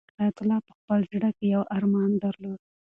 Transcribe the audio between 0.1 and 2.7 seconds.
حیات الله په خپل زړه کې یو ارمان درلود.